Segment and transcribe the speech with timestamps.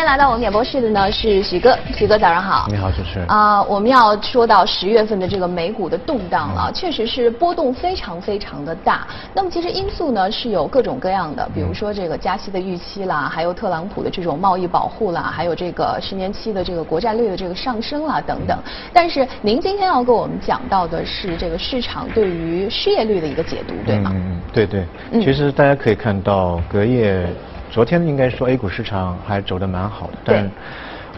[0.00, 2.66] 天来到我们演播室的呢是许哥，许哥早上好。
[2.70, 3.28] 你好，主持人。
[3.28, 9.06] 啊，我们要说到十月份的这个美股的动荡了，确实是波动非常非常的大。
[9.34, 18.58] 那么其实因素呢是有各种各样的，比如说这个加息的预期啦，还有特朗普的这种贸易保护啦，还有这个十年期的这个国债率的这个上升啦等等。
[18.94, 24.10] 但是您今天要跟我们讲到的是这个市场对于失业率的一个解读，对吗？
[24.14, 24.86] 嗯，对对。
[25.12, 27.26] 其实大家可以看到隔夜。
[27.70, 30.50] 昨天应该说 A 股市场还走得蛮好的，但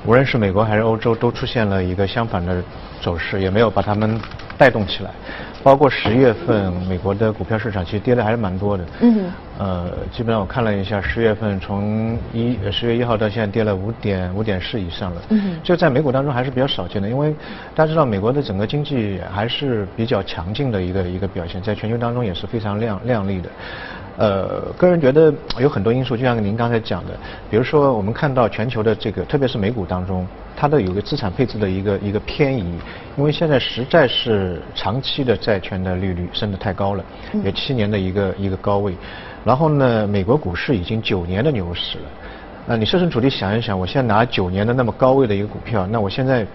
[0.04, 2.62] 无论是美国还是欧洲都出现了一个相反的
[3.00, 4.20] 走势，也没有把它们
[4.58, 5.10] 带动起来。
[5.62, 8.84] 包括十月份美国的股票市场其实跌的还是蛮多的。
[9.00, 9.30] 嗯。
[9.58, 15.22] 呃，基本上我看了一下，十月份从一十月一号到现在跌了五点五点四以上了。
[15.28, 15.60] 嗯。
[15.62, 17.32] 就在美股当中还是比较少见的，因为
[17.74, 23.48] 大家知道美国的整个经济还是比较强劲的一个一个表现，在全球当中也是非常亮亮丽的。
[24.18, 27.12] 呃，个人觉得有很多因素，就像您刚才讲的，
[27.50, 32.78] 比如说我们看到全球的这个，特别是美股当中，它的有个资产配置的一个一个偏移，
[33.16, 37.02] 因为现在实在是长期的债券的利率升得太高了，
[37.42, 38.94] 有七年的一个一个高位，
[39.44, 42.04] 然后呢，美国股市已经九年的牛市了，
[42.66, 46.46] 那你设身处地想一想，我现在拿九年的那么高位的一个股票，那我现在。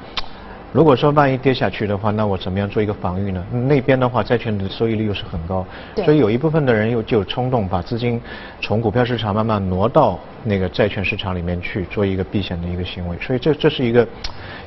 [0.74, 3.44] 如果说万一跌下去的话，那我怎么样做一个防御呢？
[3.52, 5.66] 那边的话，债券的收益率又是很高，
[6.04, 8.22] 所以有一部分的人又就冲动把资金
[8.62, 13.18] 从股票市场慢慢挪到那个债券市场里面去做一个避险的一个行为。
[13.20, 14.06] 所以这这是一个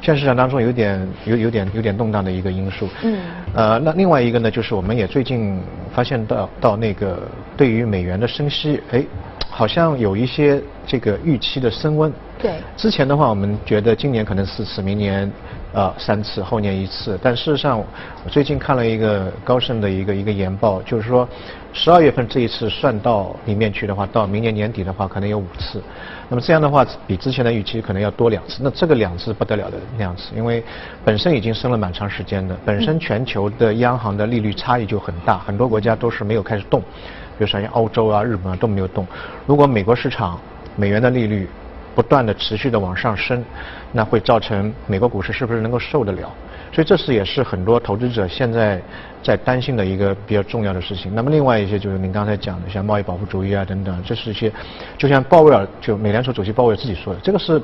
[0.00, 2.88] 现在市场当中有点有有点有点动荡的一个因素。
[3.02, 3.20] 嗯。
[3.54, 5.60] 呃，那另外一个呢，就是我们也最近
[5.92, 7.20] 发现到到那个
[7.56, 9.04] 对于美元的升息，哎，
[9.50, 12.10] 好像有一些这个预期的升温。
[12.40, 12.54] 对。
[12.76, 15.30] 之前的话，我们觉得今年可能四次，明年。
[15.72, 17.18] 呃，三次，后年一次。
[17.22, 17.86] 但事实上，我
[18.28, 21.28] 最近看了一个高盛的一个一个研报，就是说，
[21.72, 25.80] 十二月份这一次算到里面去的话，到明年年底的话，可能有五次。
[26.28, 28.60] 那么这样的话，比之前的预期可能要多两次。
[28.62, 30.62] 那这个两次不得了的两次，因为
[31.04, 39.06] 本身已经升了蛮长时间的，本身全球的央行的利率差异就很大，很多国家都是没有开始动，比如说像欧洲啊、日本啊都没有动。
[39.46, 40.36] 如果美国市场
[40.74, 41.48] 美元的利率，
[41.94, 43.44] 不断的持续的往上升，
[43.92, 46.30] 那会造成美国股市是不是能够受得了？
[46.72, 48.80] 所以这是也是很多投资者现在
[49.24, 51.12] 在担心的一个比较重要的事情。
[51.12, 54.52] 那么另外一些就是您刚才讲的，像贸易保护主义啊等等，这是一些
[54.96, 57.60] 就像鲍威尔就美联储主席鲍威尔自己说的，这个是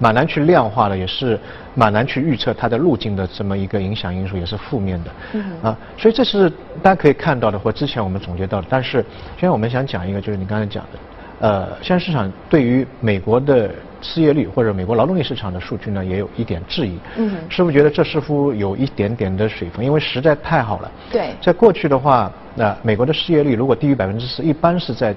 [0.00, 1.38] 蛮难去量化的，也是
[1.76, 5.10] 蛮难去预测它的路径的这么一个影响因素，也是负面的。
[5.34, 5.44] 嗯。
[5.62, 6.50] 啊，所以这是
[6.82, 8.66] 大家可以看到的，或之前我们总结到的。
[8.68, 9.04] 但是
[9.36, 10.98] 现在我们想讲一个，就是你刚才讲的。
[11.42, 13.68] 呃，现在市场对于美国的
[14.00, 16.96] 失业率或者美国劳动力市场的数据呢，也有一点质疑。
[17.16, 17.36] 嗯。
[17.48, 19.84] 是不是觉得这似乎有一点点的水分？
[19.84, 20.90] 因为实在太好了。
[21.10, 21.34] 对。
[21.42, 25.12] 在过去的话，那美国的失业率如果低于百分之四，一般是在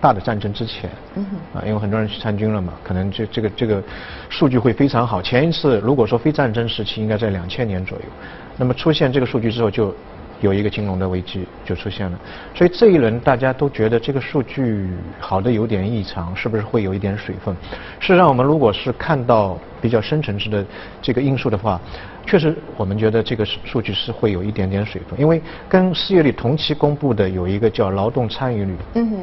[0.00, 0.88] 大的战争之前。
[1.16, 1.58] 嗯哼。
[1.58, 3.82] 啊，因为很多人去参军了嘛，可能这这个这个
[4.30, 5.20] 数据会非常好。
[5.20, 8.04] 前一次如果说非战争时期，应该在两千年左右。
[8.56, 9.94] 那么出现这个数据之后就。
[10.42, 12.18] 有一个金融的危机就出现了，
[12.54, 14.88] 所以这一轮大家都觉得这个数据
[15.18, 17.56] 好的有点异常，是不是会有一点水分？
[18.00, 20.66] 事实上，我们如果是看到比较深层次的
[21.00, 21.80] 这个因素的话，
[22.26, 28.74] 确实我们觉得这个数据是会有一点点水分，因为跟失业率同期公布的有一个叫劳动参与率。
[28.94, 29.18] 嗯哼。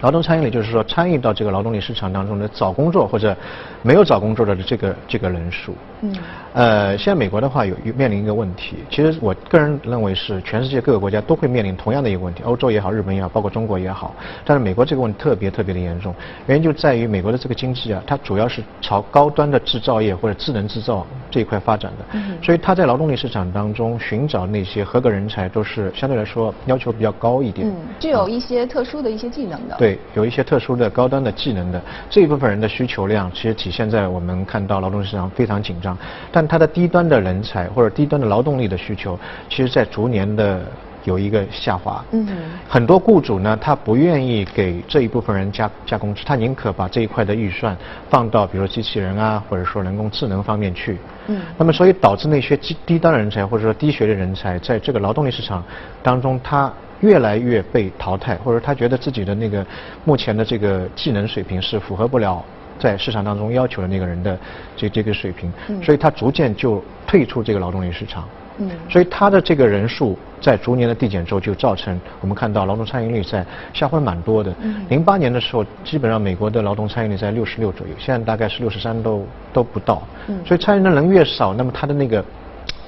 [0.00, 3.36] 劳动参与率就是说参与到这个劳动力市场当中的找工作或者
[3.82, 5.74] 没有找工作的这个这个人数。
[6.02, 6.14] 嗯。
[6.52, 14.14] 呃，现在美国的话有面临一个问题，其实我个人认为是全世界各个国家都会面临同样的一个问题，欧洲也好，日本也好，包括中国也好。
[14.42, 16.14] 但是美国这个问题特别特别的严重，
[16.46, 22.04] 原因就在于美国的这个经济啊，它主要是朝高端的制造业或者智能制造这一块发展的。
[22.12, 22.38] 嗯。
[22.42, 27.68] 所以它在劳动力市场当中寻找那些合格人才都是相对来说要求比较高一点。
[27.68, 27.74] 嗯。
[28.00, 29.76] 具有一些特殊的一些技能的。
[29.76, 35.96] 对，有一些特殊的高端的技能的这一部分人的需求量，其实体现在我们看到劳动市场非常紧张，
[36.32, 39.18] 但它的低端的人才或者低端的劳动力的需求，
[39.50, 40.60] 其实在逐年的
[41.04, 42.02] 有一个下滑。
[42.12, 42.26] 嗯。
[42.68, 47.76] 很多雇主呢，他不愿意给这一部分人加加工资，他宁可把这一块的预算
[48.08, 50.98] 放到比如说机器人啊，或者说人工智能方面去。
[51.26, 51.42] 嗯。
[51.58, 55.62] 那么所以导致那些低低端人才或者说低学历人才，在这个劳动力市场
[56.02, 56.72] 当中，他。
[57.00, 59.64] 越来越被淘汰，或者他觉得自己的那个
[60.04, 62.44] 目前的这个技能水平是符合不了
[62.78, 64.38] 在市场当中要求的那个人的
[64.76, 65.52] 这这个水平，
[65.82, 68.24] 所以他逐渐就退出这个劳动力市场。
[68.58, 73.44] 嗯，所以他的这个人数在逐年的递减之后，就造成我们看到劳动参与率在
[73.74, 74.50] 下滑蛮多的。
[74.62, 80.02] 嗯，零八年的时候，基本上美国的劳动参与率在六十六左右，现在大概是六十三都都不到。
[80.28, 82.24] 嗯，所以参与的人越少，那么他的那个。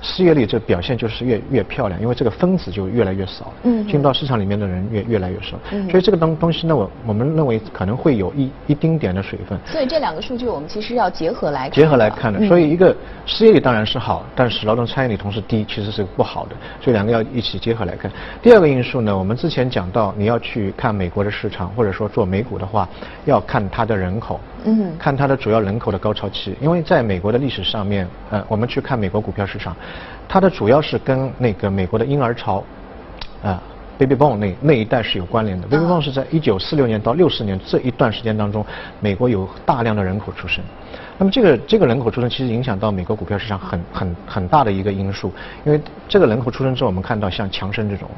[0.00, 9.58] 失业率这表现就是越越漂亮，因为这个分子就越来越少，嗯，进到市场里面的人越越来越少，嗯，所以这个东东西呢，我我们认为可能会有一一丁点的水分。
[9.66, 11.72] 所以这两个数据我们其实要结合来看。
[11.72, 12.94] 结合来看的，所以一个
[13.26, 18.10] 失业率当然是好，但是劳动参与率同时低，其实是不好的，所以两个要一起结合来看。
[18.42, 22.88] 第二个因素呢，我们之前讲到，你要去看美国的市场，或者说做美股的话，
[23.24, 29.74] 要看它的人口，嗯，看它的主要人口的高潮期，因为在美国的历史上面，呃，我们去看美国股票市场。
[30.28, 32.62] 它的主要是跟那个美国的婴儿潮，
[33.42, 33.62] 啊
[33.98, 35.66] ，baby boom 那那一代是有关联的。
[35.66, 38.64] baby boom 是在一九四六年到六四年这一段时间当中，
[39.00, 40.62] 美国有大量的人口出生。
[41.20, 45.32] 那么这个这个人口出生其实影响到美国股票市场很很很大的一个因素，
[45.64, 48.08] 因为这个人口出生之后，我们看到像强生这种，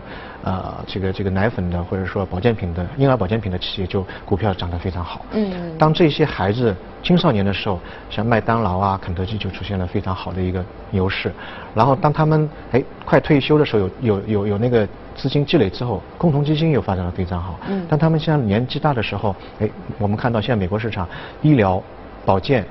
[0.44, 5.25] 呃，这个这个奶粉的或者说保健品的婴儿保健品的企业就股票涨得非常好。
[5.33, 5.50] 嗯。
[5.79, 11.32] 当这些孩子青少年的时候，像麦当劳啊、肯德基就出现了非常好的一个牛市。
[11.75, 17.58] 然后当他们哎快退休的时候，有有有有那个资金积累之后，共同基金又发展的非常好。
[17.69, 17.87] 嗯。
[17.88, 19.69] 当他们现在年纪大的时候，哎，
[19.99, 21.08] 我们看到现在美国市场
[21.43, 21.82] 医疗
[22.25, 22.64] 保健。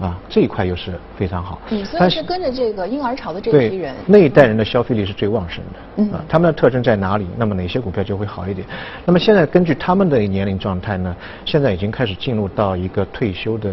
[0.00, 1.60] 啊，这一块又是非常好。
[1.68, 3.94] 嗯，所以是跟着这个婴儿潮的这批人。
[4.06, 5.80] 那一代人的消费力是最旺盛的。
[5.96, 6.10] 嗯。
[6.12, 7.26] 啊，他们的特征在哪里？
[7.36, 8.66] 那么哪些股票就会好一点？
[9.04, 11.14] 那么现在根据他们的年龄状态呢，
[11.44, 13.70] 现在已经开始进入到一个退休的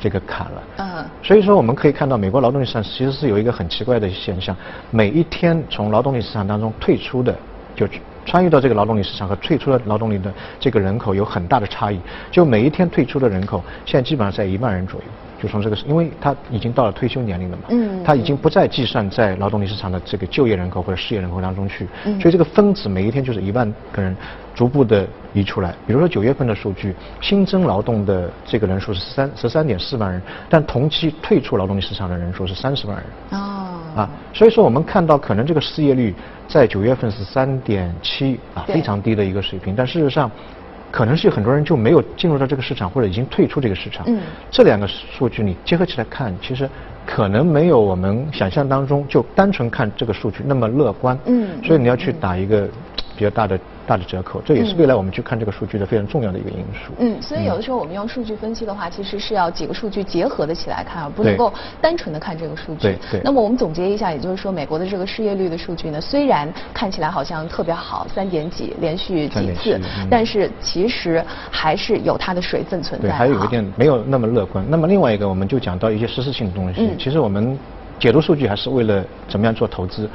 [0.00, 0.62] 这个坎了。
[0.78, 1.04] 嗯。
[1.22, 4.56] 所以说我们可以看到，美国劳动力市场其实是有一个很奇怪的现象：
[4.90, 7.32] 每一天从劳动力市场当中退出的，
[7.76, 7.86] 就
[8.26, 12.00] 参与到这个劳动力市场和退出的劳动力的这个人口有很大的差异。
[12.32, 15.06] 就每一天退出的人口，现在基本上在一万人左右。
[15.42, 24.16] 就从这个，因为他已经到了退休年龄了嘛，嗯，他已经不再计算在劳动力市场的这个就业人口或者失业人口当中去，嗯，所以这个分子每一天就是一万个人
[24.54, 25.74] 逐步的移出来。
[25.84, 33.40] 比如说九月份的数据，新增劳动的这个人数是三十三点四万人，但同期退出劳动力市场的人数是三十万人。
[33.40, 36.14] 哦，啊，所以说我们看到可能这个失业率
[36.46, 40.30] 在九月份是三点七啊，非常低的一个水平，但事实上。
[40.92, 44.04] 可能是有很多人就没有进入到这个市场，或者已经退出这个市场。
[44.06, 46.68] 嗯，这两个数据你结合起来看，其实
[47.04, 51.18] 可能没有我们想象当中就单纯看这个数据那么乐观。
[51.24, 52.68] 嗯，所以你要去打一个
[53.16, 53.58] 比较大的。
[53.86, 56.92] 大的折扣，这也是未来我们去看这个数据的非常重要的一个因素。
[56.98, 62.82] 嗯，所以有的时候我们用数据分析的话，其实是要几个数据结合的起来看，而不能够单纯的看这个数据。
[62.82, 63.20] 对对。
[63.24, 73.08] 那么我们总结一下，也就是说，美国的这个失业率的数据呢，虽然看起来好像特别好，三点几，连续几次，但是其实还是有它的水分存在。
[73.08, 74.64] 对，还有一点没有那么乐观。
[74.68, 76.80] 那么另外一个，我们就讲到一些实质性的东西。
[76.80, 76.96] 嗯。
[76.98, 77.58] 其实我们
[77.98, 80.08] 解读数据还是为了怎么样做投资。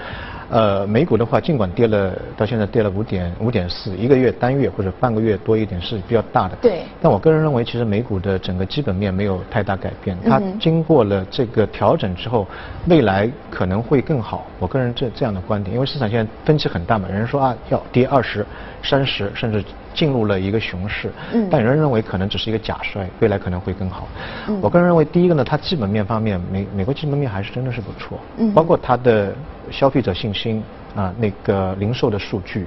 [0.49, 6.55] 呃，美股的话，尽管跌了，到现在跌了五点五点四，一个月单月或者半个月多一点是比较大的。
[6.61, 6.83] 对。
[7.01, 10.17] 但我个人认为，其实美股的整个基本面没有太大改变。
[10.25, 12.47] 它经过了这个调整之后，
[12.87, 14.45] 未来可能会更好。
[14.57, 18.45] 我个人这这样的观点，因为市场现在分歧很大嘛，有人说啊要跌二十、
[18.81, 19.61] 三十，甚至
[19.93, 21.11] 进入了一个熊市。
[21.33, 21.45] 嗯。
[21.51, 24.07] 但有人认为可能只是一个假衰，未来可能会更好。
[24.47, 24.57] 嗯。
[24.61, 28.17] 我个人认为，第一个呢，它基本面方面，美美国基本面还是真的是不错。
[28.37, 28.53] 嗯。
[28.53, 29.33] 包括它的。
[29.71, 30.63] 消费者信心
[30.95, 32.65] 啊，那个零售的数据，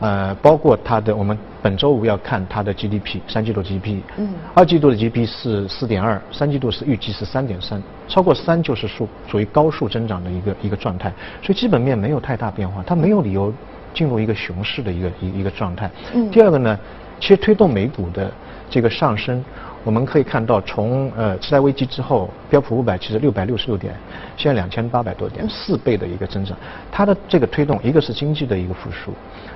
[0.00, 11.12] 呃，包括它的，我们本周五要看它的 GDP，三季度 GDP，嗯，二季度的 GDP 是四点二，三季度是预计是三点三，超过三就是数属于高速增长的一个一个状态，
[11.42, 13.52] 所以基本面没有太大变化，它没有理由
[13.92, 15.90] 进入一个熊市的一个一一个状态。
[16.14, 16.78] 嗯，第二个呢，
[17.20, 18.30] 其实推动美股的
[18.70, 19.44] 这个上升。
[19.86, 23.94] 我们可以看到，从呃次贷危机之后，标普五百其实六百六十六点，
[24.36, 26.58] 现在两千八百多点，四倍的一个增长。
[26.90, 29.12] 它的这个推动，一个是经济的一个复苏，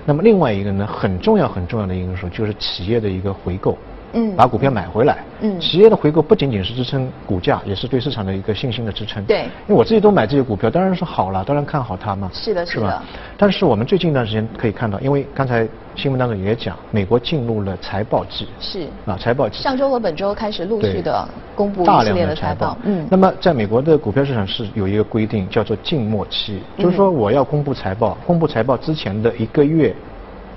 [0.07, 3.77] 那么另外一个呢，很重要很重要的因素就是企业的一个回购。
[4.13, 5.19] 嗯，把股票买回来。
[5.41, 9.25] 嗯，企业的回购不仅仅是支撑股价，也是对市场的一个信心的支撑。
[9.25, 12.31] 对，因为我自己都买这些股票，当然是好了，当然看好它嘛。
[12.33, 13.03] 是的，是的？
[13.39, 18.47] 但是我们最近一段时间可以看到，因为刚才新闻当中也讲，美国进入了财报季。
[18.59, 18.87] 是。
[19.07, 19.63] 啊，财报季。
[19.63, 22.77] 上周和本周开始陆续的公布大系列的财报。
[22.85, 23.07] 嗯。
[23.11, 29.95] 那么在美国的股票市场是有一个规定，叫做静默期，就是说我要公布财报，公布财报之前的一个月。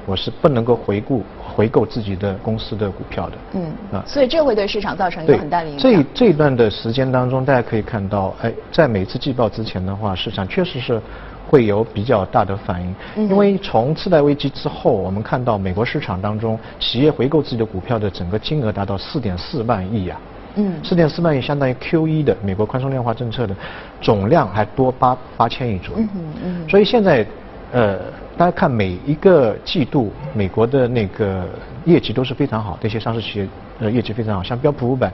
[0.06, 3.38] 我是不能够回顾回购自己的公司的股票的。
[3.54, 3.72] 嗯。
[3.92, 5.92] 啊，所以这会对市场造成一个很大的影响。
[5.92, 11.02] 这这一段的时间当中，大家可以看到，哎，在每次季报之前的话，市场确实是
[11.50, 12.96] 会有比较大的反应。
[13.16, 13.30] 嗯。
[13.30, 20.18] 因为从次贷危机之后，我们看到美国市场当中企业回购自己的股票的整个金额达到四点四万亿呀。
[20.56, 20.74] 嗯。
[20.84, 23.56] 四点四万亿相当于 Q 一的美国宽松量化政策的
[24.02, 26.04] 总量还多八八千亿左右。
[26.16, 26.70] 嗯嗯。
[26.70, 27.26] 所以现在，
[27.74, 28.00] 呃。
[28.36, 31.46] 大家看每一个季度，美国的那个
[31.86, 33.48] 业绩都是非常好，这些上市企业
[33.80, 35.14] 呃业绩非常好，像标普五百，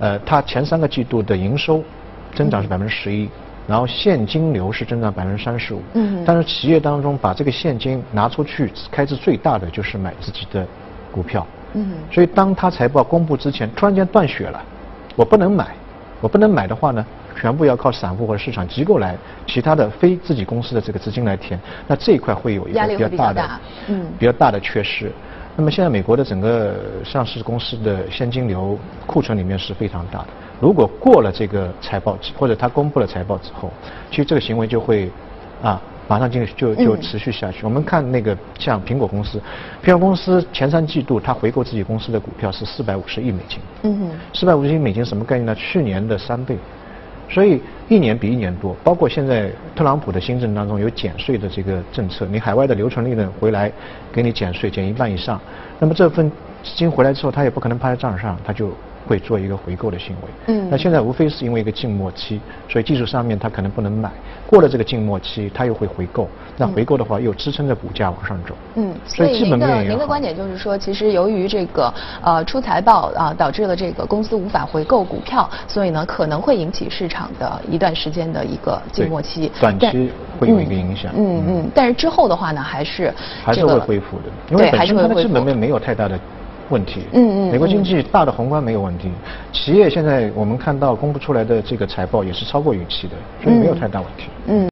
[0.00, 1.80] 呃，它前三个季度的营收
[2.34, 3.28] 增长是百分之十一，
[3.68, 5.82] 然后现金流是增长百分之三十五。
[5.94, 10.66] 嗯但是企业当中把这个现金拿出去开支最大的就是买自己的
[11.12, 11.46] 股票。
[11.74, 14.60] 嗯所以当他财报公布之前，突然间断血了，
[15.14, 15.68] 我不能买，
[16.20, 17.06] 我不能买的话呢，
[17.36, 19.14] 全部要靠散户或者市场机构来，
[19.46, 25.12] 其他的非自己公司的这个资金来填，那这一块会有一个比较大的大嗯比较大的缺失。
[25.54, 26.74] 那么现在美国的整个
[27.04, 30.26] 上市公司的现金流库存里面是非常大的。
[30.60, 33.70] 如果过了这个财报期，或者他公布了财报之后，
[34.10, 35.10] 其实这个行为就会
[35.62, 37.64] 啊马上就就就嗯持续下去。
[37.64, 39.40] 我们看那个像苹果公司，
[39.82, 43.58] 苹果公司前三季度它回购自己公司的股票是四百五十亿美金。
[43.82, 45.54] 嗯哼四百五十亿美金什么概念呢？
[45.54, 46.56] 去年的三倍，
[47.28, 48.76] 所以一年比一年多。
[48.84, 53.70] 包括现在特朗普的新政当中有减税的这个政策，你海外的留存利润回来
[54.12, 55.40] 给你减税，减一半以上，
[55.78, 56.30] 那么这份
[56.62, 58.70] 资金回来之后，他也不可能趴在账上，他就
[59.06, 60.54] 会做一个回购的行为。
[60.54, 60.68] 嗯。
[60.70, 64.10] 那现在无非是因为一个静默期，所以技术上面它可能不能买，
[64.46, 68.54] 过了这个静默期，它又会回购，那回购的话又支撑着股价往上走。
[68.74, 81.12] 嗯，所以您的本面您的观点就是说，其实由于这个呃出财报啊、导致了这个公司无法回购股票，所以呢可能会引起市场的一段时间的一个静默期，短期会有一个影响。
[81.16, 83.12] 嗯嗯但是之后的话呢，还是
[83.44, 86.18] 还是会恢复的，因为，本身它的基本面没有太大的
[86.70, 87.02] 问题。
[87.12, 89.10] 嗯嗯美国经济大的宏观没有问题，
[89.52, 94.28] 企业现在我们看到公布出来的这个财报也是超过预期的，所以没有太大问题。
[94.46, 94.64] 嗯。